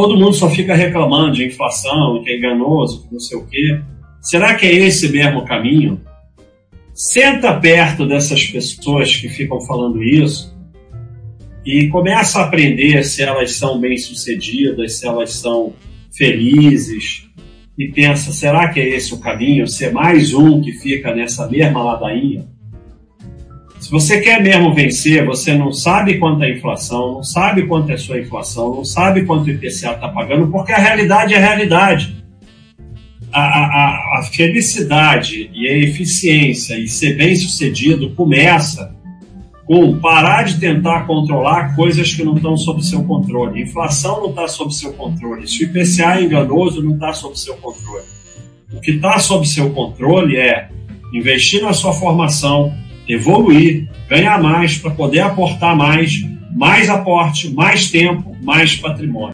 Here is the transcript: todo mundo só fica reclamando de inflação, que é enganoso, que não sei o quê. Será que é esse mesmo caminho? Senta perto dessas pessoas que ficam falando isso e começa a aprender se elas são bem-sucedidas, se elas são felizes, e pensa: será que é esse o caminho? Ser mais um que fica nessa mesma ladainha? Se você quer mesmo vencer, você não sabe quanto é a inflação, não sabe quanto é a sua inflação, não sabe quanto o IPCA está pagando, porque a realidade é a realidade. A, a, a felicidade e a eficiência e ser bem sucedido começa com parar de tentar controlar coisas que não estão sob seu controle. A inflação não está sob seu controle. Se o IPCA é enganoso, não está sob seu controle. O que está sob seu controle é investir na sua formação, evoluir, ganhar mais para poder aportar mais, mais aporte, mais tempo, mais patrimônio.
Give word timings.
todo 0.00 0.18
mundo 0.18 0.32
só 0.32 0.48
fica 0.48 0.74
reclamando 0.74 1.32
de 1.32 1.44
inflação, 1.44 2.22
que 2.24 2.30
é 2.30 2.38
enganoso, 2.38 3.06
que 3.06 3.12
não 3.12 3.20
sei 3.20 3.36
o 3.36 3.46
quê. 3.46 3.82
Será 4.22 4.54
que 4.54 4.64
é 4.64 4.72
esse 4.72 5.10
mesmo 5.10 5.44
caminho? 5.44 6.00
Senta 6.94 7.52
perto 7.52 8.06
dessas 8.06 8.42
pessoas 8.44 9.14
que 9.14 9.28
ficam 9.28 9.60
falando 9.60 10.02
isso 10.02 10.58
e 11.66 11.88
começa 11.88 12.38
a 12.40 12.44
aprender 12.44 13.04
se 13.04 13.22
elas 13.22 13.52
são 13.52 13.78
bem-sucedidas, 13.78 14.94
se 14.94 15.06
elas 15.06 15.34
são 15.34 15.74
felizes, 16.16 17.28
e 17.78 17.88
pensa: 17.92 18.32
será 18.32 18.68
que 18.70 18.80
é 18.80 18.96
esse 18.96 19.12
o 19.12 19.20
caminho? 19.20 19.68
Ser 19.68 19.92
mais 19.92 20.32
um 20.32 20.62
que 20.62 20.72
fica 20.72 21.14
nessa 21.14 21.46
mesma 21.46 21.82
ladainha? 21.82 22.48
Se 23.90 23.94
você 23.94 24.20
quer 24.20 24.40
mesmo 24.40 24.72
vencer, 24.72 25.26
você 25.26 25.52
não 25.52 25.72
sabe 25.72 26.16
quanto 26.18 26.44
é 26.44 26.46
a 26.46 26.50
inflação, 26.50 27.14
não 27.14 27.24
sabe 27.24 27.66
quanto 27.66 27.90
é 27.90 27.94
a 27.94 27.98
sua 27.98 28.20
inflação, 28.20 28.72
não 28.72 28.84
sabe 28.84 29.24
quanto 29.24 29.48
o 29.48 29.50
IPCA 29.50 29.66
está 29.94 30.08
pagando, 30.08 30.46
porque 30.46 30.70
a 30.70 30.78
realidade 30.78 31.34
é 31.34 31.38
a 31.38 31.40
realidade. 31.40 32.24
A, 33.32 33.40
a, 33.40 34.20
a 34.20 34.22
felicidade 34.32 35.50
e 35.52 35.66
a 35.66 35.76
eficiência 35.76 36.78
e 36.78 36.86
ser 36.86 37.16
bem 37.16 37.34
sucedido 37.34 38.10
começa 38.10 38.94
com 39.66 39.98
parar 39.98 40.44
de 40.44 40.60
tentar 40.60 41.04
controlar 41.04 41.74
coisas 41.74 42.14
que 42.14 42.22
não 42.22 42.36
estão 42.36 42.56
sob 42.56 42.84
seu 42.84 43.02
controle. 43.02 43.60
A 43.60 43.64
inflação 43.64 44.20
não 44.20 44.30
está 44.30 44.46
sob 44.46 44.72
seu 44.72 44.92
controle. 44.92 45.48
Se 45.48 45.64
o 45.64 45.66
IPCA 45.66 46.20
é 46.20 46.22
enganoso, 46.22 46.80
não 46.80 46.94
está 46.94 47.12
sob 47.12 47.36
seu 47.36 47.56
controle. 47.56 48.04
O 48.72 48.80
que 48.80 48.92
está 48.92 49.18
sob 49.18 49.44
seu 49.48 49.70
controle 49.70 50.36
é 50.36 50.68
investir 51.12 51.60
na 51.60 51.72
sua 51.72 51.92
formação, 51.92 52.72
evoluir, 53.12 53.88
ganhar 54.08 54.42
mais 54.42 54.78
para 54.78 54.90
poder 54.90 55.20
aportar 55.20 55.76
mais, 55.76 56.24
mais 56.50 56.88
aporte, 56.88 57.52
mais 57.52 57.90
tempo, 57.90 58.36
mais 58.42 58.76
patrimônio. 58.76 59.28